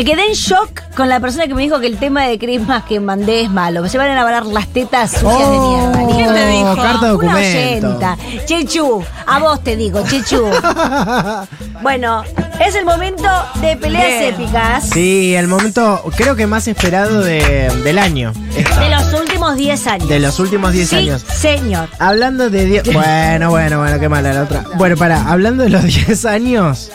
[0.00, 2.84] Me quedé en shock con la persona que me dijo que el tema de Christmas
[2.84, 3.86] que mandé es malo.
[3.86, 6.06] Se van a lavar las tetas sucias de mierda.
[6.06, 6.74] ¿Quién te dijo?
[6.74, 7.36] Carta Una documento.
[7.36, 8.16] oyenta.
[8.46, 10.42] Chechu, a vos te digo, Chechu.
[11.82, 12.24] bueno,
[12.66, 13.28] es el momento
[13.60, 14.34] de peleas Bien.
[14.34, 18.32] épicas Sí, el momento creo que más esperado de- del año.
[18.54, 20.08] de los últimos 10 años.
[20.08, 21.24] De los últimos 10 Sí, años.
[21.34, 21.88] señor.
[21.98, 22.82] Hablando de 10.
[22.92, 24.64] Bueno, bueno, bueno, qué mala la otra.
[24.76, 26.90] Bueno, para, hablando de los 10 años.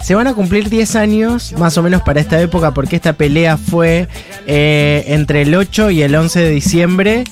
[0.00, 3.56] Se van a cumplir 10 años más o menos para esta época porque esta pelea
[3.56, 4.06] fue
[4.46, 7.24] eh, entre el 8 y el 11 de diciembre,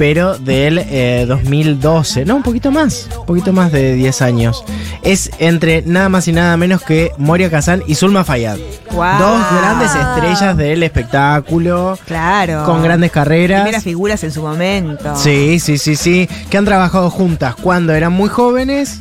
[0.00, 4.64] pero del eh, 2012, no, un poquito más, un poquito más de 10 años.
[5.02, 8.56] Es entre nada más y nada menos que Moria Kazan y Zulma Fayad.
[8.90, 12.64] Dos grandes estrellas del espectáculo, Claro.
[12.64, 13.60] con grandes carreras.
[13.60, 15.14] Primeras figuras en su momento.
[15.16, 16.26] Sí, sí, sí, sí.
[16.48, 19.00] Que han trabajado juntas cuando eran muy jóvenes.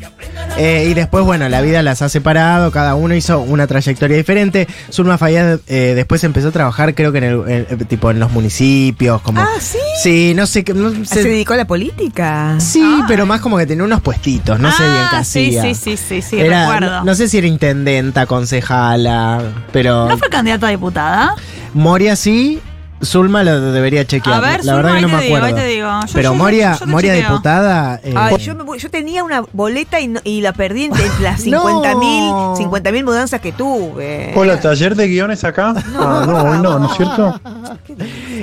[0.58, 2.72] eh, y después, bueno, la vida las ha separado.
[2.72, 4.68] Cada uno hizo una trayectoria diferente.
[4.92, 8.32] Zulma Fayad eh, después empezó a trabajar, creo que en el, en- tipo en los
[8.32, 9.22] municipios.
[9.22, 9.78] Como, Ah, ¿sí?
[10.04, 10.64] Sí, no sé.
[10.64, 12.56] qué- No sé Se dedicó a la política.
[12.60, 13.06] sí, Ah.
[13.08, 14.60] pero más como que tenía unos puestitos.
[14.60, 15.62] No sé bien qué Ah, sí, hacía.
[15.62, 17.00] sí, sí, sí, sí, Era- recuerdo.
[17.00, 21.36] No, no sé si era intendenta, concejala, pero ¿No fue candidata a diputada?
[21.74, 22.60] Moria sí.
[23.04, 24.36] Zulma lo debería chequear.
[24.36, 25.58] A ver, la verdad Zulma, que no ahí me te digo, acuerdo.
[25.58, 25.88] ahí te digo.
[26.08, 28.00] Yo- pero yo- Moria, yo te Moria diputada.
[28.04, 31.04] eh, Ay, yo, me voy- yo tenía una boleta y, no- y la perdí entre
[31.22, 32.54] las 50 mil No.
[32.58, 34.34] 50 mil mudanzas que tuve.
[34.36, 35.74] Hola, taller de guiones acá.
[35.98, 37.40] Ah, no, hoy no, ¿no es cierto?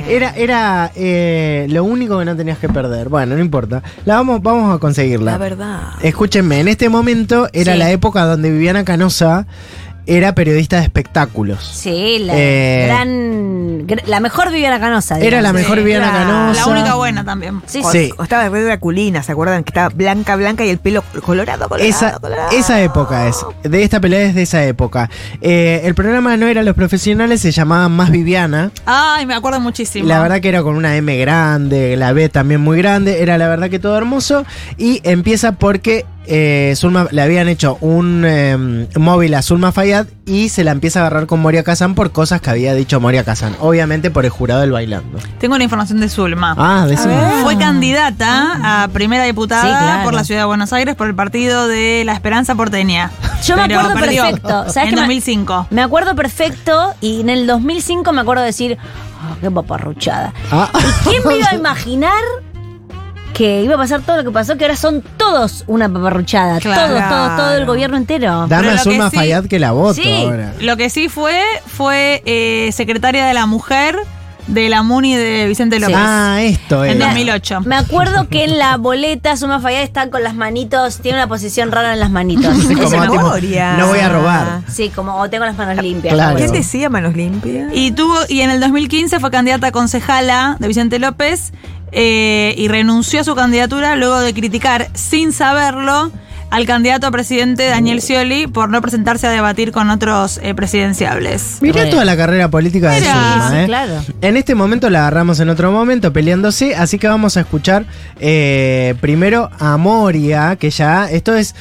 [0.09, 3.09] Era, era eh, lo único que no tenías que perder.
[3.09, 3.83] Bueno, no importa.
[4.05, 5.33] La vamos, vamos a conseguirla.
[5.33, 5.81] La verdad.
[6.03, 7.79] Escúchenme, en este momento era Sí.
[7.79, 9.47] la época donde Viviana Canosa
[10.07, 11.65] era periodista de espectáculos.
[11.75, 13.87] Sí, la Eh, gran.
[13.87, 15.19] gr- La mejor Viviana Canosa.
[15.19, 15.61] Era la digamos.
[15.63, 16.13] mejor Sí, Viviana.
[16.13, 16.61] Canosa.
[16.61, 17.63] La única buena también.
[17.67, 18.13] Sí, O- Sí.
[18.17, 19.65] o estaba re draculina, ¿se acuerdan?
[19.65, 22.51] Que estaba blanca, blanca y el pelo colorado, colorado, Esa, colorado.
[22.53, 23.37] esa época es.
[23.63, 25.11] De esta pelea es de esa época.
[25.41, 28.71] Eh, el programa no era Los Profesionales, se llamaba Más Viviana.
[28.87, 30.07] Ay, me acuerdo muchísimo.
[30.09, 33.49] La verdad que era con una M grande, la B también muy grande, era la
[33.49, 34.45] verdad que todo hermoso.
[34.79, 40.49] Y empieza porque eh, Zulma, le habían hecho un eh, móvil a Zulma Fayad y
[40.49, 43.55] se la empieza a agarrar con Moria Kazan por cosas que había dicho Moria Kazan.
[43.61, 45.19] Obviamente por el jurado del bailando.
[45.39, 46.55] Tengo la información de Zulma.
[46.59, 47.15] Ah, decime.
[47.43, 50.05] Fue candidata a primera diputada Sí, claro.
[50.05, 53.11] por la ciudad de Buenos Aires por el partido de La Esperanza Porteña.
[53.45, 54.49] Yo me acuerdo perdió perfecto.
[54.69, 55.67] ¿Sabes en qué me- 2005.
[55.71, 58.77] Me acuerdo perfecto y en el 2005 me acuerdo decir,
[59.23, 60.33] "Ah, qué paparruchada.
[60.51, 60.71] Ah.
[61.05, 62.13] ¿Y quién me iba a imaginar
[63.37, 64.57] que iba a pasar todo lo que pasó?
[64.57, 66.59] Que ahora son todos una paparruchada.
[66.61, 66.95] Claro.
[66.95, 68.47] Todos, todos, todo el gobierno entero.
[68.49, 70.11] Dame Pero a lo que Zulma sí- Fayad que la voto Sí.
[70.25, 70.55] ahora.
[70.61, 73.97] Lo que sí fue, fue eh, secretaria de la mujer
[74.47, 75.97] de la MUNI de Vicente López.
[75.99, 77.07] Ah, esto En era.
[77.07, 77.63] 2008.
[77.65, 81.73] Me acuerdo que en la boleta Suma Fayad está con las manitos, tiene una posición
[81.73, 82.55] rara en las manitos.
[82.67, 83.77] Sí, Eso como tipo, memoria.
[83.77, 84.61] no voy a robar.
[84.69, 86.15] Sí, como o tengo las manos limpias.
[86.15, 86.37] Claro.
[86.37, 87.71] ¿Quién decía manos limpias?
[87.75, 91.53] Y tuvo, y en el 2015 fue candidata a concejala de Vicente López
[91.99, 96.13] eh, y renunció a su candidatura luego de criticar, sin saberlo,
[96.51, 101.59] al candidato a presidente Daniel Scioli por no presentarse a debatir con otros eh, presidenciables.
[101.63, 101.91] Mirá Re.
[101.91, 103.01] toda la carrera política de.
[103.01, 103.65] Zulma, Sí, ¿eh?
[103.65, 104.05] claro.
[104.21, 107.87] En este momento la agarramos en otro momento peleándose, así que vamos a escuchar
[108.21, 111.55] eh, primero a Moria, que ya, esto es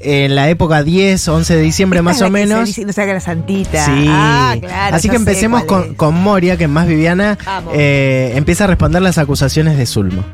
[0.00, 2.66] en la época 10, 11 de diciembre más Esta o es la que se menos.
[2.68, 3.84] dice- No se haga la santita.
[3.84, 4.06] Sí.
[4.08, 4.96] Ah, claro.
[4.96, 7.36] Así que empecemos con, con Moria, que es más Viviana,
[7.72, 10.24] eh, empieza a responder las acusaciones de Zulma.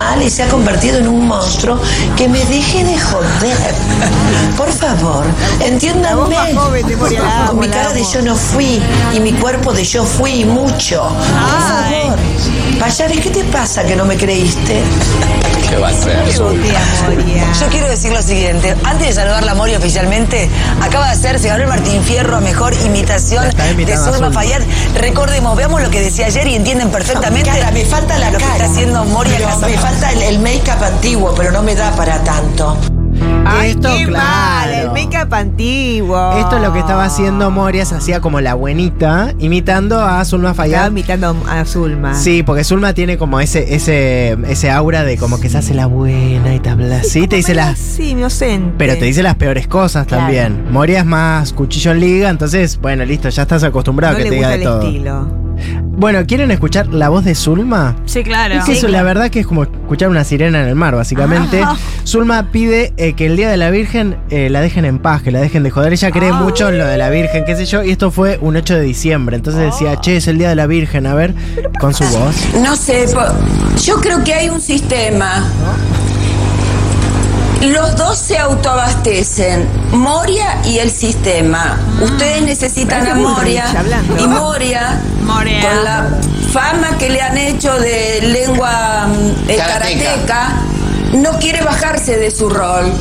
[0.00, 1.80] Ale se ha convertido en un monstruo
[2.16, 3.56] que me deje de joder.
[4.56, 5.24] Por favor,
[5.64, 6.34] entiéndanme.
[7.48, 8.80] Con mi cara de yo no fui
[9.16, 11.00] y mi cuerpo de yo fui y mucho.
[11.04, 12.18] Por favor.
[12.80, 14.82] Payares, ¿qué te pasa que no me creíste?
[15.74, 16.22] ¿Qué va a ser?
[16.28, 17.52] Tía Moria.
[17.60, 20.48] Yo quiero decir lo siguiente, antes de saludar la Mori oficialmente,
[20.80, 23.44] acaba de hacer, se ganó el Martín Fierro a mejor imitación
[23.84, 24.30] de a Zulma.
[24.30, 24.62] Fayad.
[24.94, 28.66] Recordemos, veamos lo que decía ayer y entienden perfectamente me falta la lo que está
[28.66, 29.68] haciendo Moria Kazan.
[29.72, 32.78] Me falta el, el make-up antiguo, pero no me da para tanto.
[33.46, 34.24] Ay, Esto, qué claro.
[34.24, 36.32] mal, el make-up antiguo.
[36.38, 40.50] Esto es lo que estaba haciendo Moria, se hacía como la buenita, imitando a Zulma
[40.50, 40.90] Estaba Fayad.
[40.90, 42.14] imitando a Zulma.
[42.14, 45.86] Sí, porque Zulma tiene como ese, ese, ese aura de como que se hace la
[45.86, 47.78] buena y te habla así, te dice las.
[47.78, 48.74] Sí, inocente.
[48.78, 50.22] Pero te dice las peores cosas Claro.
[50.24, 50.64] también.
[50.72, 54.24] Moria es más cuchillo en liga, entonces, bueno, listo, ya estás acostumbrado No a que
[54.24, 54.82] le te diga gusta de el todo.
[54.82, 55.43] estilo.
[55.96, 57.94] Bueno, ¿quieren escuchar la voz de Zulma?
[58.04, 58.54] Sí, claro.
[58.56, 61.60] Es que eso, la verdad que es como escuchar una sirena en el mar, básicamente.
[61.62, 61.76] Ah.
[62.04, 65.30] Zulma pide eh, que el día de la Virgen eh, la dejen en paz, que
[65.30, 65.92] la dejen de joder.
[65.92, 66.40] Ella cree Ah.
[66.42, 68.80] mucho en lo de la Virgen, qué sé yo, y esto fue un 8 de
[68.82, 69.36] diciembre.
[69.36, 71.32] Entonces decía, che, es el día de la Virgen, a ver,
[71.78, 72.34] con su voz.
[72.62, 73.06] No sé,
[73.84, 75.44] yo creo que hay un sistema.
[77.64, 81.78] Los dos se autoabastecen, Moria y el sistema.
[82.02, 83.64] Ustedes necesitan a Moria
[84.18, 85.60] y Moria, Moria.
[85.62, 86.06] con la
[86.52, 90.48] fama que le han hecho de lengua mm, eh, Karateca.
[91.14, 92.92] no quiere bajarse de su rol.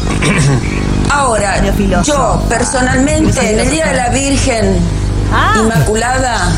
[1.12, 1.62] Ahora,
[2.04, 4.80] yo personalmente, en el Día de la Virgen
[5.36, 5.56] Ah.
[5.64, 6.52] Inmaculada,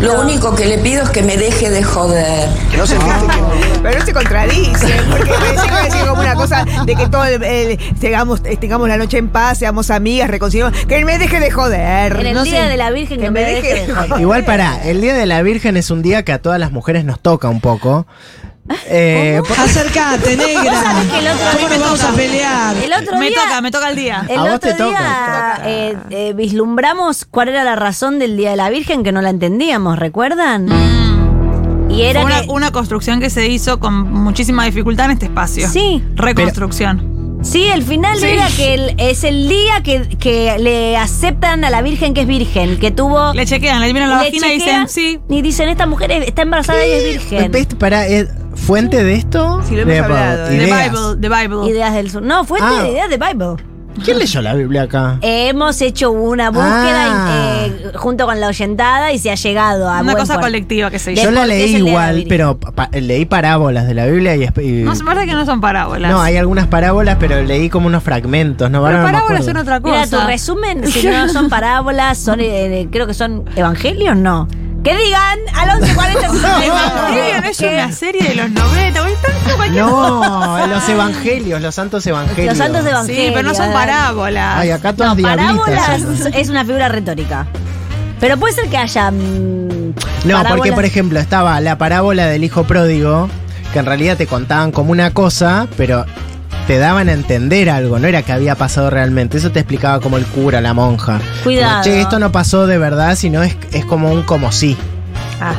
[0.00, 2.48] lo único que le pido es que me deje de joder.
[2.70, 6.20] Que no se fije que- Pero no se contradice, porque me que a decir como
[6.20, 9.90] una cosa de que todo el, el- tengamos, eh, tengamos la noche en paz, seamos
[9.90, 10.76] amigas, reconciliamos.
[10.86, 12.18] Que me deje de joder.
[12.18, 12.68] En el no Día sé.
[12.68, 14.20] de la Virgen que me deje de joder.
[14.20, 17.04] Igual para, el Día de la Virgen es un día que a todas las mujeres
[17.04, 18.06] nos toca un poco.
[18.86, 20.62] Eh, por- Acércate, negra.
[20.62, 22.76] Vos sabés que el otro ¿Cómo día nos vamos a pelear?
[22.76, 24.24] El otro Me día, toca, me toca el día.
[24.28, 24.98] El A otro te toca, día
[25.56, 25.60] toca.
[25.66, 29.30] eh, eh, vislumbramos cuál era la razón del Día de la Virgen que no la
[29.30, 30.68] entendíamos, ¿recuerdan?
[31.90, 35.26] Y era Fue una, que una construcción que se hizo con muchísima dificultad en este
[35.26, 35.68] espacio.
[35.68, 36.02] Sí.
[36.14, 37.38] Reconstrucción.
[37.42, 38.26] sí, el final Sí.
[38.26, 42.26] era que el- es el día que, que le aceptan a la Virgen que es
[42.26, 45.18] virgen, que tuvo Le chequean, le miran la le vagina y dicen, sí.
[45.28, 47.50] y dicen esta mujer está embarazada y es virgen.
[47.78, 48.28] para, eh,
[48.66, 49.60] ¿Fuente de esto?
[49.66, 50.90] Sí, lo hemos De- hablado, The ideas.
[50.92, 51.70] Bible, the Bible.
[51.70, 52.22] Ideas del sur.
[52.22, 52.82] No, fue Ah.
[52.82, 53.56] de ideas de Bible.
[54.04, 55.18] ¿Quién leyó la Biblia acá?
[55.20, 57.66] Hemos hecho una búsqueda Ah.
[57.66, 61.12] eh, junto con la oyentada y se ha llegado a Una cosa colectiva que se
[61.12, 61.24] hizo.
[61.24, 64.44] Yo la leí igual, pero pa- leí parábolas de la Biblia y...
[64.62, 66.10] y- No, se parece que no son parábolas.
[66.10, 68.70] no, hay algunas parábolas, pero leí como unos fragmentos.
[68.70, 70.06] No, Pero no parábolas son otra cosa.
[70.06, 74.46] Mira, tu resumen, si no son parábolas, son, eh, creo que son evangelios, no.
[74.82, 80.66] Que digan al 1140 Evangelion es una serie de los 90, güey, tanto cualquier No,
[80.66, 82.46] los evangelios, los santos evangelios.
[82.56, 83.32] Los santos Sí, evangelios.
[83.34, 84.56] pero no son parábolas.
[84.58, 86.32] Ay, acá todas No, parábolas son.
[86.34, 87.46] es una figura retórica.
[88.20, 89.10] Pero puede ser que haya.
[89.10, 89.94] mm,
[90.24, 93.28] No, porque por ejemplo estaba la parábola del hijo pródigo,
[93.74, 96.06] que en realidad te contaban como una cosa, pero
[96.66, 99.38] te daban a entender algo, no era que había pasado realmente.
[99.38, 101.20] Eso te explicaba como el cura, la monja.
[101.42, 101.82] Cuidado.
[101.82, 104.76] Como, che, esto no pasó de verdad, sino es, es como un como sí.
[105.40, 105.54] Ah.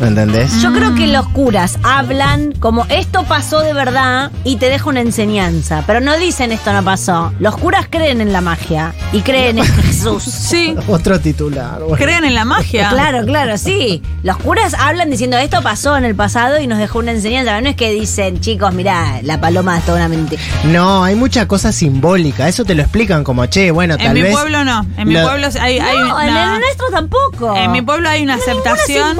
[0.00, 0.62] ¿Me entendés?
[0.62, 5.00] Yo creo que los curas hablan como esto pasó de verdad y te deja una
[5.00, 7.32] enseñanza, pero no dicen esto no pasó.
[7.38, 10.22] Los curas creen en la magia y creen en Jesús.
[10.24, 11.80] Sí, Otro titular.
[11.80, 11.96] bueno.
[11.96, 12.88] creen en la magia.
[12.88, 14.02] Claro, claro, sí.
[14.22, 17.50] Los curas hablan diciendo esto pasó en el pasado y nos dejó una enseñanza.
[17.52, 20.40] pero No es que dicen, chicos, mirá, la paloma es toda una mentira.
[20.64, 22.48] No, hay mucha cosa simbólica.
[22.48, 24.32] Eso te lo explican como, che, bueno, tal En mi vez.
[24.32, 24.86] pueblo no.
[24.96, 27.54] En mi lo- pueblo hay, hay no, en el nuestro tampoco.
[27.56, 28.42] en mi pueblo hay una No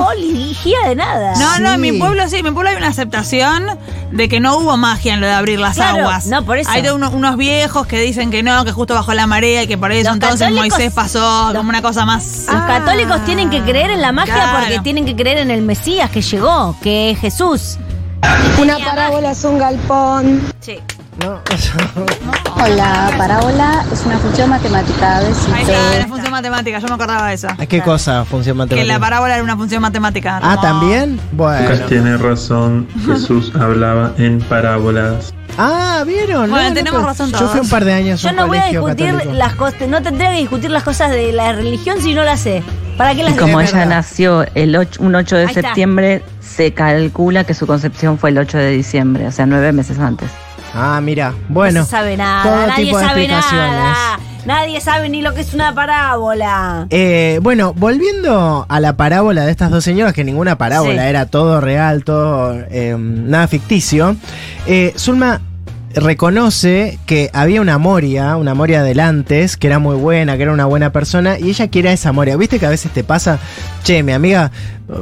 [0.09, 0.55] hay
[0.87, 1.35] de nada.
[1.39, 3.67] No, no, en mi pueblo sí, en mi pueblo hay una aceptación
[4.11, 6.27] de que no hubo magia en lo de abrir las Claro, aguas.
[6.27, 6.71] no, por eso.
[6.71, 9.67] Hay de uno- unos viejos que dicen que no, que justo bajó la marea y
[9.67, 12.47] que por eso Los entonces católicos- Moisés pasó los- como una cosa más.
[12.53, 14.59] Los católicos tienen que creer en la magia Claro.
[14.61, 17.79] porque tienen que creer en el Mesías que llegó, que es Jesús.
[18.61, 20.43] Una parábola es un galpón.
[20.61, 20.79] Sí.
[21.25, 21.41] No.
[22.77, 25.17] La parábola es una función matemática.
[25.17, 27.49] A ver si Ahí está, la función matemática, yo me acordaba de eso.
[27.69, 28.25] ¿Qué cosa?
[28.25, 28.93] Función Que matemática.
[28.93, 30.41] la parábola era una función matemática.
[30.43, 31.21] Ah, ¿también?
[31.33, 31.63] Bueno.
[31.69, 35.35] Lucas tiene razón, Jesús hablaba en parábolas.
[35.59, 36.49] Ah, ¿vieron?
[36.51, 37.51] Bueno, tenemos razón Yo todos.
[37.53, 39.33] fui un par de años Yo no voy a discutir católico.
[39.35, 42.63] las cosas, no tendría que discutir las cosas de la religión si no las sé.
[42.97, 43.87] ¿Para qué las Es Como ella verdad.
[43.97, 45.63] nació el 8, un 8 de Ahí está.
[45.63, 49.99] septiembre, se calcula que su concepción fue el 8 de diciembre, o sea, nueve meses
[49.99, 50.31] antes.
[50.75, 51.35] Ah, mira.
[51.49, 51.81] Bueno.
[51.81, 53.73] No se sabe nada, todo nadie tipo de sabe explicaciones.
[53.73, 54.21] nada.
[54.47, 56.87] Nadie sabe ni lo que es una parábola.
[56.91, 61.09] Eh, bueno, volviendo a la parábola de estas dos señoras, que ninguna parábola Sí.
[61.09, 64.17] era todo real, todo eh, nada ficticio.
[64.67, 65.41] eh, Zulma
[65.93, 70.53] reconoce que había una Moria, una Moria del antes, que era muy buena, que era
[70.53, 72.37] una buena persona, y ella quiere a esa Moria.
[72.37, 73.39] ¿Viste que a veces te pasa,
[73.85, 74.51] che, mi amiga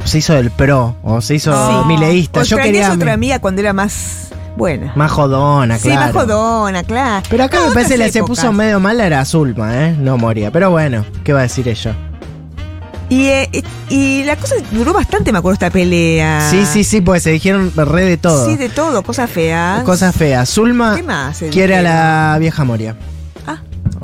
[0.03, 1.87] se hizo del pro, o se hizo Sí.
[1.87, 2.41] mileísta?
[2.41, 4.91] O Yo quería otra mi- amiga cuando era más buena.
[4.95, 6.13] más jodona, Sí, claro.
[6.13, 7.25] más jodona, claro.
[7.29, 9.95] Pero acá No, me parece que se puso medio mal era Zulma, ¿eh?
[9.97, 10.51] No Moria.
[10.51, 11.95] Pero bueno, ¿qué va a decir ella?
[13.11, 13.49] Y, eh,
[13.89, 16.47] y la cosa duró bastante, me acuerdo, esta pelea.
[16.51, 18.45] Sí, sí, sí, porque se dijeron re de todo.
[18.45, 19.81] Sí, de todo, cosas feas.
[19.83, 20.47] Cosas feas.
[20.47, 22.95] Zulma ¿Qué más quiere a la vieja Moria.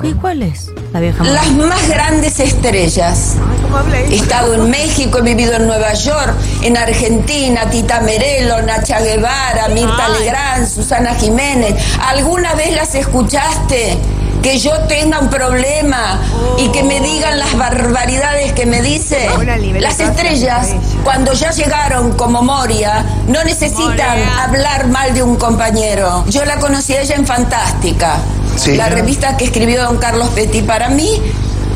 [0.02, 0.70] ¿Y cuál es?
[0.92, 3.36] La vieja Las más grandes estrellas.
[3.36, 8.00] Ay, ¿cómo habla He estado en México, he vivido en Nueva York, en Argentina, Tita
[8.00, 11.74] Merelo, Nacha Guevara, Mirta Legrand, Susana Jiménez.
[12.00, 13.96] ¿Alguna vez las escuchaste?
[14.42, 16.20] Que yo tenga un problema
[16.58, 19.28] y que me digan las barbaridades que me dice.
[19.80, 20.80] Las estrellas, ella.
[21.02, 24.44] cuando ya llegaron como Moria, no necesitan Moria.
[24.44, 26.24] hablar mal de un compañero.
[26.28, 28.18] Yo la conocí a ella en Fantástica,
[28.56, 28.76] Sí.
[28.76, 31.20] la revista que escribió don Carlos Petit para mí.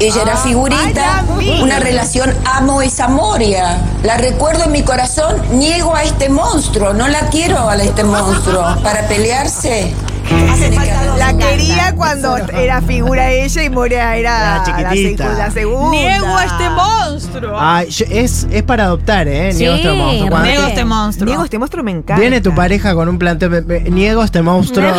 [0.00, 1.60] Ella era figurita, ay, a mí.
[1.62, 3.76] una relación amo esa Moria.
[4.02, 8.64] La recuerdo en mi corazón, niego a este monstruo, no la quiero a este monstruo.
[8.82, 9.94] Para pelearse,
[10.30, 15.24] hace falta dos quería cuando era figura ella y Moria era La chiquitita.
[15.24, 15.90] La, seg- la segunda.
[15.90, 17.60] Niego a este monstruo.
[17.88, 19.52] Yo- es, es para adoptar, ¿eh?
[19.52, 20.30] Sí, Niego este monstruo.
[20.30, 21.26] Cuando Niego este monstruo.
[21.26, 22.20] Niego este monstruo me encanta.
[22.20, 23.50] Viene tu pareja con un planteo.
[23.50, 24.92] me- me- Niego este monstruo.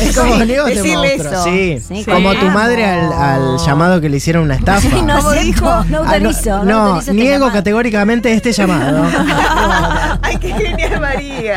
[0.00, 1.32] Es como Sí, niego este decirle monstruo.
[1.32, 1.44] eso.
[1.44, 1.80] Sí.
[1.86, 4.80] Sí, Como tu madre al, al llamado que le hicieron una estafa.
[4.80, 5.64] Sí, no ¿Cómo acepto, dijo?
[5.66, 6.50] no Ah, no, autorizo.
[6.58, 7.52] No, no, autorizo este niego llamado.
[7.52, 9.04] categóricamente este llamado.
[10.22, 11.54] Ay, qué genial, María.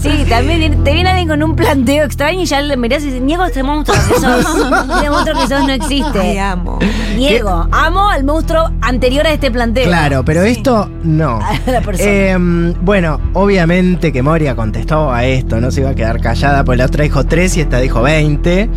[0.00, 3.06] Sí, también viene- te viene alguien con un planteo extraño y ya le mirás y
[3.06, 4.46] dices, niego este monstruo que sos.
[4.98, 6.40] Este monstruo que sos no Ay, existe.
[6.40, 6.78] amo.
[7.16, 9.84] Niego, amo al monstruo anterior a este planteo.
[9.84, 11.38] Claro, pero esto no.
[11.66, 12.08] A la persona.
[12.10, 12.36] Eh,
[12.82, 16.86] bueno, obviamente que Moria contestó a esto, no se iba a quedar callada, pues la
[16.86, 18.68] otra dijo 3 y esta dijo 20.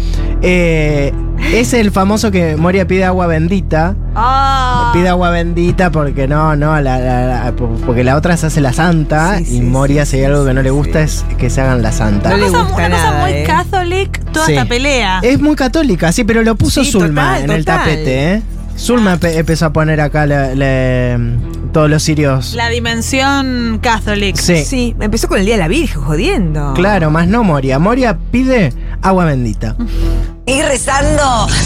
[0.42, 1.14] Eh,
[1.54, 3.96] es el famoso que Moria pide agua bendita.
[4.16, 4.92] Ah.
[4.94, 8.74] Pide agua bendita porque no, no, la- la- la- porque la otra se hace la
[8.74, 11.26] santa Sí, y sí, Moria sí, si hay algo que no le sí, gusta es
[11.38, 12.30] que se hagan la santa.
[12.30, 13.44] No le gusta una cosa nada, muy eh.
[14.34, 14.54] Toda Sí.
[14.54, 15.20] esta pelea.
[15.24, 18.42] Es muy católica, sí, pero lo puso Sí, Zulma total, en el tapete, ¿eh?
[18.78, 21.18] Zulma empe- empezó a poner acá le- le-
[21.72, 22.54] todos los sirios.
[22.56, 24.36] La dimensión catholic.
[24.38, 24.64] Sí.
[24.66, 26.74] Sí, empezó con el Día de la Virgen, jodiendo.
[26.74, 27.78] Claro, más no Moria.
[27.80, 29.76] Moria pide agua bendita.
[30.46, 31.48] ¿Y rezando?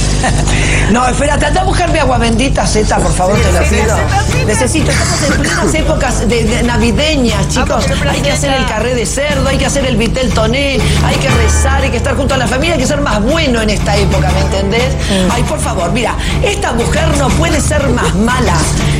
[0.91, 3.97] No, espérate, anda a buscarme agua bendita, Zeta, por favor, te lo pido.
[4.45, 7.85] Necesito, estamos en plenas épocas de, de navideñas, chicos.
[8.07, 11.29] Hay que hacer el carré de cerdo, hay que hacer el vitel toné, hay que
[11.29, 13.95] rezar, hay que estar junto a la familia, hay que ser más bueno en esta
[13.97, 14.95] época, ¿me entendés?
[15.31, 18.55] Ay, por favor, mira, esta mujer no puede ser más mala.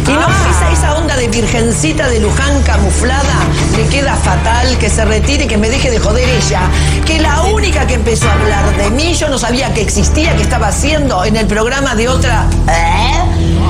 [0.07, 3.35] Y no, esa, esa onda de virgencita de Luján camuflada
[3.77, 6.61] le queda fatal, que se retire que me deje de joder ella.
[7.05, 10.41] Que la única que empezó a hablar de mí, yo no sabía que existía, que
[10.43, 12.45] estaba haciendo en el programa de otra.
[12.69, 13.21] ¿eh?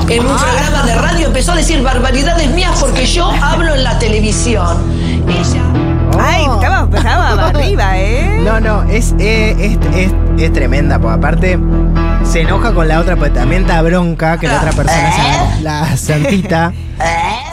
[0.08, 3.98] En un programa de radio empezó a decir barbaridades mías porque yo hablo en la
[3.98, 4.76] televisión.
[5.28, 5.62] Ella.
[6.18, 8.40] Ay, estaba, estaba arriba, ¿eh?
[8.44, 11.58] No, no, es, eh, es, es- es tremenda, porque aparte
[12.24, 15.96] se enoja con la otra, pues también está bronca que la otra persona sea la
[15.96, 16.72] santita.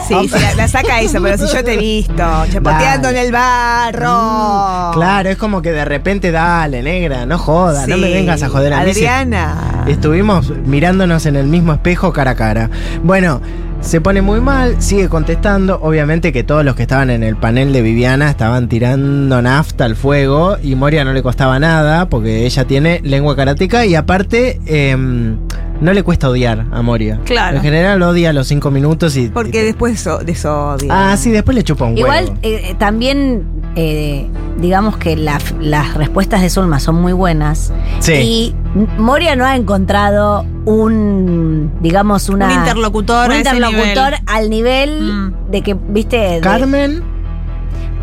[0.07, 3.31] Sí, sí, la, la saca eso, pero si yo te he visto, chapoteando en el
[3.31, 4.91] barro.
[4.93, 8.73] Claro, es como que de repente, dale, negra, no joda, no me vengas a joder
[8.73, 8.91] a mí.
[8.91, 9.85] Adriana.
[9.87, 12.69] Estuvimos mirándonos en el mismo espejo cara a cara.
[13.03, 13.41] Bueno,
[13.81, 15.79] se pone muy mal, sigue contestando.
[15.81, 19.95] Obviamente que todos los que estaban en el panel de Viviana estaban tirando nafta al
[19.95, 25.37] fuego y Moria no le costaba nada porque ella tiene lengua karateca y aparte em,
[25.81, 27.19] no le cuesta odiar a Moria.
[27.25, 27.57] Claro.
[27.57, 29.27] En general odia a los cinco minutos y...
[29.29, 31.11] Porque después so- de eso odia.
[31.11, 32.37] Ah, sí, después le chupa un Igual huevo.
[32.41, 33.43] eh, también,
[33.75, 34.27] eh,
[34.59, 37.73] digamos que la- las respuestas de Zulma son muy buenas.
[37.99, 38.13] Sí.
[38.13, 38.55] Y
[38.97, 42.47] Moria no ha encontrado un, digamos, una.
[42.47, 44.23] Un interlocutor un a ese interlocutor nivel.
[44.27, 45.51] al nivel Mm.
[45.51, 46.17] de que, viste.
[46.17, 47.12] de- Carmen...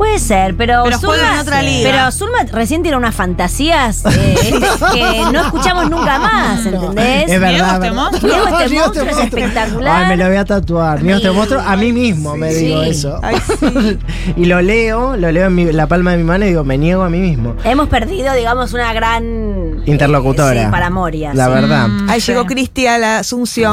[0.01, 0.83] Puede ser, pero.
[0.85, 1.91] Pero juega en otra liga.
[1.91, 4.35] Pero Zulma recién tiene unas fantasías eh,
[4.95, 7.31] que no escuchamos nunca más, ¿entendés?
[7.31, 7.75] Es verdad.
[7.85, 8.33] Este monstruo.
[8.59, 10.05] Este es espectacular.
[10.05, 11.03] Ay, me lo voy a tatuar.
[11.03, 12.65] Niego este monstruo a mí mismo me Sí.
[12.65, 13.21] digo eso.
[13.23, 13.99] Ay, sí.
[14.37, 16.79] y lo leo, lo leo en mi- la palma de mi mano y digo, me
[16.79, 17.57] niego a mí mismo.
[17.65, 19.83] Hemos perdido, digamos, una gran.
[19.85, 20.63] Interlocutora.
[20.63, 21.35] eh, sí, para Moria.
[21.35, 21.53] La sí.
[21.53, 21.89] verdad.
[22.09, 22.33] Ahí Sí.
[22.33, 23.71] llegó Cristi a la Asunción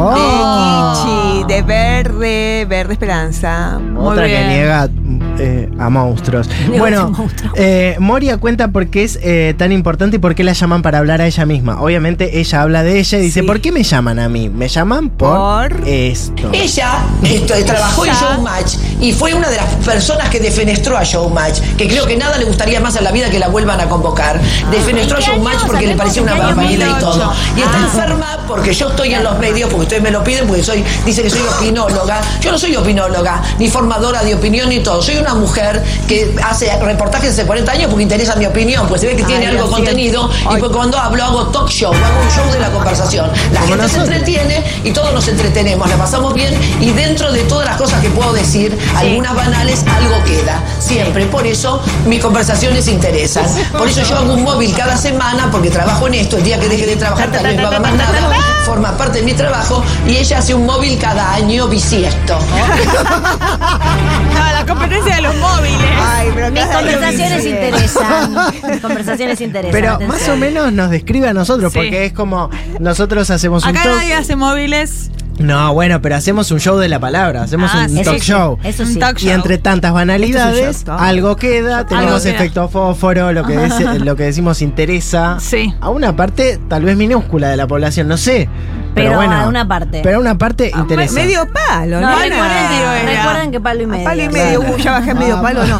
[0.00, 0.14] Oh.
[0.14, 3.80] de Kichi, de Verde, Verde Esperanza.
[3.80, 4.48] Muy Otra que bien.
[4.48, 4.88] niega
[5.38, 6.48] eh, a monstruos.
[6.78, 7.12] Bueno,
[7.54, 10.98] eh, Moria cuenta por qué es eh, tan importante y por qué la llaman para
[10.98, 11.80] hablar a ella misma.
[11.80, 13.46] Obviamente ella habla de ella y dice, Sí.
[13.46, 14.48] ¿por qué me llaman a mí?
[14.48, 16.50] Me llaman por, Por- esto.
[16.52, 21.60] Ella esto, trabajó en Showmatch y fue una de las personas que defenestró a Showmatch,
[21.76, 24.40] que creo que nada le gustaría más a la vida que la vuelvan a convocar.
[24.70, 25.64] Defenestró a ¿En qué Showmatch años?
[25.66, 27.18] porque le ¿Sabemos parecía una barbaridad y 2008.
[27.18, 27.32] todo.
[27.56, 27.84] Y está Ah.
[27.84, 31.22] enferma porque yo estoy en los medios, porque ustedes me lo piden, porque soy, dice
[31.22, 32.20] que soy opinóloga.
[32.40, 35.02] Yo no soy opinóloga, ni formadora de opinión ni todo.
[35.02, 39.06] Soy una mujer que hace reportajes hace 40 años porque interesa mi opinión, pues se
[39.06, 42.30] ve que tiene Ay, algo contenido y pues cuando hablo hago talk show, hago un
[42.30, 43.30] show de la conversación.
[43.52, 47.66] La gente se entretiene y todos nos entretenemos, la pasamos bien y dentro de todas
[47.66, 50.62] las cosas que puedo decir, algunas banales, algo queda.
[50.78, 51.26] Siempre.
[51.26, 53.46] Por eso mis conversaciones interesan.
[53.72, 56.36] Por eso yo hago un móvil cada semana porque trabajo en esto.
[56.36, 58.18] El día que deje de trabajar tal vez no haga más nada.
[58.64, 62.38] Forma parte de mi trabajo y ella hace un móvil cada año bisiesto.
[64.66, 65.80] Competencia de los móviles.
[65.98, 68.34] Ay, pero Mis conversaciones interesan.
[68.70, 69.72] Mis conversaciones interesan.
[69.72, 70.20] Pero atención.
[70.20, 71.78] más o menos nos describe a nosotros, Sí.
[71.78, 75.10] porque es como nosotros hacemos un Acá nadie hace móviles.
[75.38, 78.24] No, bueno, pero hacemos un show de la palabra, hacemos Ah, un sí, talk Eso
[78.24, 78.58] sí, show.
[78.64, 82.34] Eso Un talk Y entre tantas banalidades, show, algo queda, tenemos queda.
[82.36, 85.74] efecto fósforo, lo que, dice- lo que decimos interesa Sí.
[85.82, 88.48] a una parte tal vez minúscula de la población, no sé.
[88.96, 89.36] Pero, Pero bueno.
[89.36, 90.00] a una parte.
[90.02, 91.14] Pero a una parte interesa.
[91.14, 92.18] Medio palo, No, ¿no?
[92.18, 94.04] recuerden, recuerden que palo y medio.
[94.04, 94.60] Palo y medio.
[94.62, 95.78] Uh, ya bajé medio Ah, palo, no.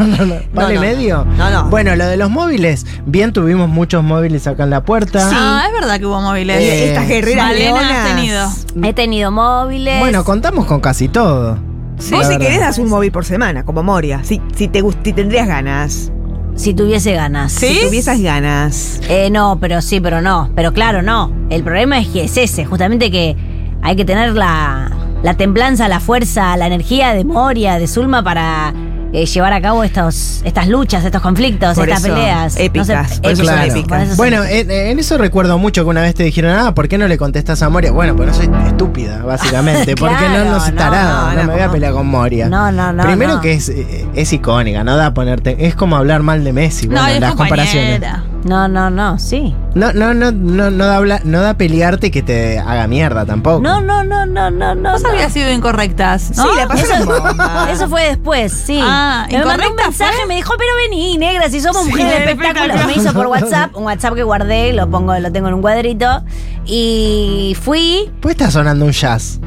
[0.55, 0.81] ¿Palo y no.
[0.83, 1.25] medio?
[1.39, 1.65] No, no.
[1.71, 2.85] Bueno, lo de los móviles.
[3.07, 5.31] Bien, tuvimos muchos móviles acá en la puerta.
[5.33, 6.59] Ah, es verdad que hubo móviles.
[6.61, 8.49] Eh, Estas guerreras Malena has tenido.
[8.87, 9.99] He tenido móviles.
[9.99, 11.59] Bueno, contamos con casi todo.
[11.97, 14.21] Vos La si querés das un móvil por semana, como Moria.
[14.25, 16.13] Si, si te gust- si tendrías ganas.
[16.57, 17.53] Si tuviese ganas.
[17.53, 19.01] Si tuvieses ganas.
[19.09, 20.51] Eh, no, pero sí, pero no.
[20.57, 21.31] Pero claro, no.
[21.51, 23.37] El problema es que es ese, justamente que
[23.83, 24.91] hay que tener la,
[25.23, 28.75] la templanza, la fuerza, la energía de Moria, de Zulma para
[29.19, 32.57] eh, llevar a cabo estos, estas luchas, estos conflictos, Por estas eso, peleas.
[32.59, 33.71] épicas, por eso son Claro.
[33.73, 33.89] épicas.
[33.89, 36.75] por eso son Bueno, en, en eso recuerdo mucho que una vez te dijeron, ah,
[36.75, 37.93] ¿por qué no le contestas a Moria?
[37.93, 39.95] Bueno, pues no soy estúpida, básicamente.
[39.97, 41.73] Porque no, Claro, no soy no, no, no, me voy a no.
[41.73, 42.49] pelear con Moria.
[42.49, 43.41] No, no, no, Primero no.
[43.41, 45.67] que es, eh, es icónica, no da ponerte.
[45.67, 48.01] Es como hablar mal de Messi, bueno, No, es las comparaciones.
[48.47, 49.55] No, no, no, sí.
[49.75, 53.27] No, no, no, no, no da habla- no da pelearte y que te haga mierda
[53.27, 53.61] tampoco.
[53.61, 54.93] No, no, no, no, no, no.
[54.93, 55.09] Vos no.
[55.11, 56.45] habías sido incorrectas, ¿no?
[56.45, 57.69] Sí, la pasaron bomba.
[57.71, 58.79] Eso fue después, sí.
[58.83, 60.27] Ah, me mandó un ¿incorrecta mensaje, fue?
[60.27, 62.87] me dijo, pero vení, negra, si somos Sí, mujeres de espectáculo.
[62.87, 66.23] Me hizo por WhatsApp, un WhatsApp que guardé, lo pongo, lo tengo en un cuadrito.
[66.65, 68.11] Y fui.
[68.21, 69.41] Pues está sonando un jazz.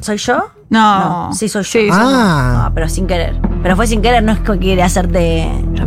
[0.00, 0.50] ¿Soy yo?
[0.70, 1.30] No.
[1.32, 1.68] sí, soy yo.
[1.70, 2.64] Sí, Ah.
[2.68, 3.38] No, pero sin querer.
[3.64, 5.44] Pero fue sin querer, no es que quiere hacerte.
[5.74, 5.86] ¿Estás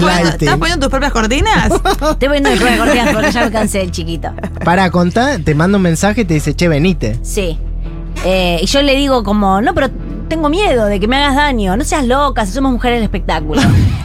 [0.00, 1.66] poniendo, estás poniendo tus propias cortinas?
[2.10, 4.32] Estoy poniendo mi prueba cortina porque ya me cansé el chiquito.
[4.64, 7.16] Para contar, te manda un mensaje y te dice, che, venite.
[7.22, 7.56] Sí.
[8.24, 9.90] Eh, y yo le digo como, no, pero
[10.28, 11.76] tengo miedo de que me hagas daño.
[11.76, 13.60] No seas loca, si somos mujeres del espectáculo.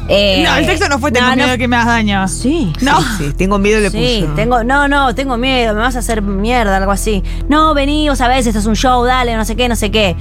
[0.09, 1.51] Eh, no, el texto no fue tengo no, miedo no.
[1.53, 2.27] de que me hagas daño.
[2.27, 2.71] Sí.
[2.81, 2.99] No.
[3.17, 4.33] Sí, tengo miedo le Sí, puso.
[4.33, 7.23] tengo, no, no, tengo miedo, me vas a hacer mierda, algo así.
[7.47, 10.15] No, vení, vos sabés, esto es un show, dale, no sé qué, no sé qué.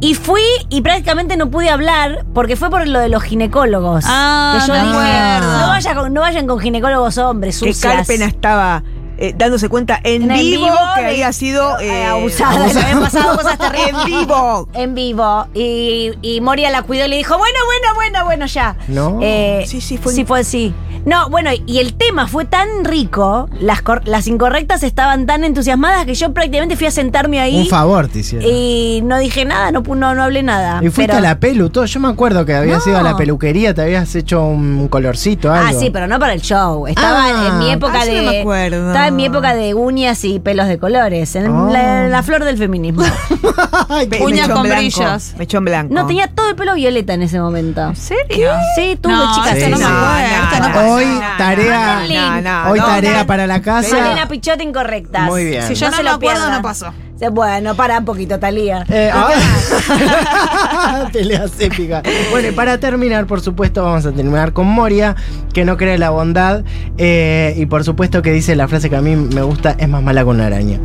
[0.00, 4.04] Y fui y prácticamente no pude hablar porque fue por lo de los ginecólogos.
[4.06, 7.94] Ah, que yo me dije, no, vaya con- no vayan con ginecólogos hombres, que sucias.
[7.96, 8.82] Calpena estaba
[9.18, 12.80] eh, dándose cuenta en, En vivo, vivo que de- había sido eh, eh, abusada, le
[12.80, 13.88] habían pasado cosas terribles.
[13.90, 14.68] En vivo.
[14.74, 15.46] En vivo.
[15.54, 18.76] Y, y Moria la cuidó y le dijo, bueno, bueno, bueno, bueno, ya.
[18.88, 19.18] No.
[19.22, 20.72] Eh, Sí, sí, fue- Sí, fue así.
[21.04, 26.04] No, bueno, y el tema fue tan rico, las, cor- las incorrectas estaban tan entusiasmadas
[26.06, 27.58] que yo prácticamente fui a sentarme ahí.
[27.60, 28.48] Un favor te hicieron.
[28.50, 30.78] Y no dije nada, no, pu- no, no hablé nada.
[30.82, 31.84] Y fuiste Pero- a la pelu, todo.
[31.86, 32.92] Yo me acuerdo que habías No.
[32.92, 35.68] ido a la peluquería, te habías hecho un colorcito, algo.
[35.76, 36.86] Ah, sí, pero no para el show.
[36.86, 37.48] Estaba Ah.
[37.48, 38.22] en mi época Ah, yo de.
[38.22, 38.86] no me acuerdo.
[38.88, 41.34] Estaba en mi época de uñas y pelos de colores.
[41.36, 41.70] En Oh.
[41.70, 43.02] la, la flor del feminismo.
[43.88, 45.34] Ay, Uñas con blanco, brillos.
[45.38, 45.94] Mechón blanco.
[45.94, 47.88] No, tenía todo el pelo violeta en ese momento.
[47.88, 48.50] ¿En serio?
[48.76, 49.54] Sí, tuve No, chicas.
[49.58, 49.82] no me sí.
[49.82, 50.74] acuerdo, esto no no.
[50.88, 53.26] Hoy no, tarea, no, no, hoy no, tarea no.
[53.26, 53.96] para la casa.
[53.98, 55.22] Malena Pichot incorrectas.
[55.22, 55.62] Muy bien.
[55.66, 56.92] Si yo no, se lo acuerdo, no pasó.
[57.32, 58.84] Bueno, para un poquito, Talía.
[58.88, 61.08] Eh, ah.
[61.12, 62.02] Peleas épicas.
[62.30, 65.16] Bueno, y para terminar, por supuesto, vamos a terminar con Moria,
[65.52, 66.62] que no cree en la bondad.
[66.96, 70.02] eh, y por supuesto que dice la frase que a mí me gusta, es más
[70.02, 70.78] mala que una araña.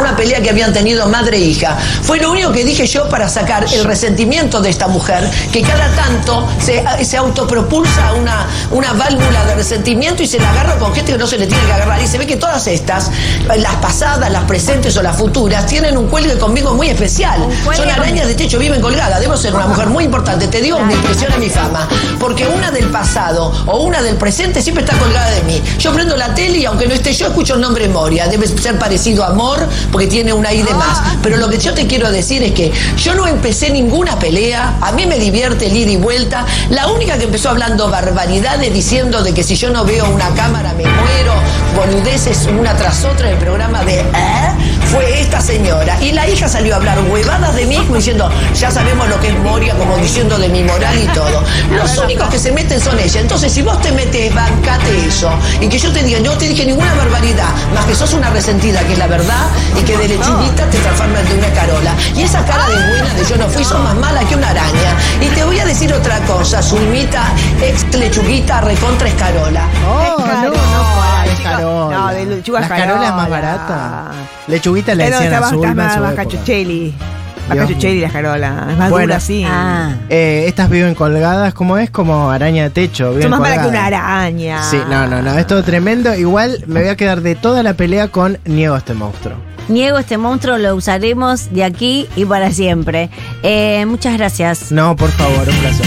[0.00, 1.76] Una pelea que habían tenido madre e hija.
[2.02, 5.88] Fue lo único que dije yo para sacar el resentimiento de esta mujer, que cada
[5.94, 11.12] tanto se, se autopropulsa una, una válvula de resentimiento y se la agarra con gente
[11.12, 12.02] que no se le tiene que agarrar.
[12.02, 13.10] Y se ve que todas estas,
[13.56, 17.46] las pasadas, las presentes o las futuras, tienen un cuelgue conmigo muy especial.
[17.74, 19.20] Son arañas de techo, viven colgadas.
[19.20, 20.48] Debo ser una mujer muy importante.
[20.48, 21.88] Te digo, me impresiona mi fama.
[22.18, 25.62] Porque una del pasado o una del presente siempre está colgada de mí.
[25.78, 28.26] Yo prendo la tele y aunque no esté yo, escucho el nombre Moria.
[28.28, 31.00] Debe ser parecido a Amor porque tiene una I de más.
[31.22, 34.78] Pero lo que yo te quiero decir es que yo no empecé ninguna pelea.
[34.80, 36.44] A mí me divierte el ida y vuelta.
[36.70, 40.72] La única que empezó hablando barbaridades diciendo de que si yo no veo una cámara
[40.74, 41.34] me muero,
[41.74, 44.04] boludeces una tras otra en el programa de ¿eh?
[45.36, 45.98] Esta señora.
[46.00, 49.28] Y la hija salió a hablar huevadas de mí como diciendo, ya sabemos lo que
[49.28, 51.42] es Moria, como diciendo de mi moral y todo.
[51.70, 53.20] Los únicos que se meten son ella.
[53.20, 55.30] Entonces, si vos te metes, bancate eso.
[55.60, 58.80] Y que yo te diga, no te dije ninguna barbaridad, más que sos una resentida,
[58.80, 59.46] que es la verdad,
[59.78, 61.94] y que de lechivita te transformas en una carola.
[62.14, 64.94] Y esa cara de buena de yo no fui, sos más mala que una araña.
[65.20, 67.24] Y te voy a decir otra cosa, Zulmita,
[67.62, 69.68] ex lechuguita, recontra escarola.
[69.86, 72.60] Oh, no, no, es chicos.
[72.66, 73.10] Carola.
[73.10, 74.04] No, más barata.
[74.46, 76.94] Lechuguita le Pero decían está azul más, su más cachucheli.
[77.48, 78.66] Más Dios cachucheli la Carola.
[78.70, 79.06] Es más Bueno.
[79.06, 79.44] dura, sí.
[79.48, 79.94] Ah.
[80.08, 81.90] Eh, estas viven colgadas, como es?
[81.90, 83.10] Como araña de techo.
[83.10, 84.62] Viven Son más malas que una araña.
[84.64, 86.14] Sí, no, no, no, es todo tremendo.
[86.14, 89.36] Igual me voy a quedar de toda la pelea con Niego a este monstruo.
[89.68, 93.10] Niego este monstruo, lo usaremos de aquí y para siempre.
[93.42, 94.70] Eh, muchas gracias.
[94.72, 95.86] No, por favor, un placer.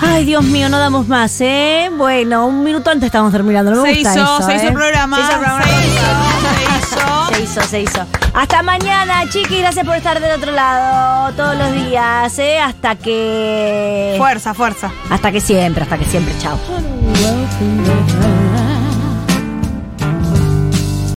[0.00, 1.90] Ay, Dios mío, no damos más, ¿eh?
[1.96, 3.70] Bueno, un minuto antes estamos terminando.
[3.72, 4.68] No me Se gusta hizo, eso, se hizo ¿eh?
[4.68, 5.16] el programa.
[5.16, 5.64] Se hizo el programa.
[5.64, 6.00] Se hizo,
[6.54, 8.06] Se hizo, se hizo.
[8.32, 9.60] Hasta mañana, chiqui.
[9.60, 12.60] Gracias por estar del otro lado todos los días, ¿eh?
[12.60, 14.14] Hasta que.
[14.18, 14.92] Fuerza, fuerza.
[15.10, 16.34] Hasta que siempre, hasta que siempre.
[16.38, 16.58] Chao.